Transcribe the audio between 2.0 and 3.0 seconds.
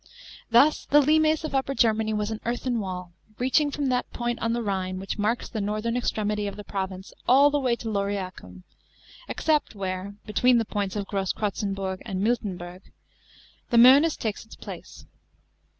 was an earthen